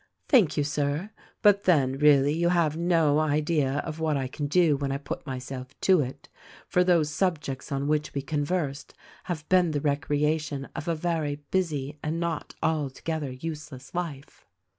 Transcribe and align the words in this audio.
"'Thank 0.29 0.57
you, 0.57 0.63
Sir; 0.63 1.11
but 1.43 1.65
then, 1.65 1.95
really, 1.99 2.33
you 2.33 2.49
have 2.49 2.75
no 2.75 3.19
idea 3.19 3.83
of 3.85 3.99
what 3.99 4.17
I 4.17 4.27
can 4.27 4.47
do 4.47 4.75
when 4.75 4.91
I 4.91 4.97
put 4.97 5.27
myself 5.27 5.79
to 5.81 5.99
it, 6.01 6.27
for 6.67 6.83
those 6.83 7.11
subjects 7.11 7.71
on 7.71 7.87
which 7.87 8.15
we 8.15 8.23
conversed 8.23 8.95
have 9.25 9.47
been 9.47 9.69
the 9.69 9.79
recreation 9.81 10.67
of 10.75 10.87
a 10.87 10.95
very 10.95 11.35
busy, 11.51 11.99
and 12.01 12.19
not 12.19 12.55
altogether 12.63 13.31
useless 13.31 13.93
life.' 13.93 14.47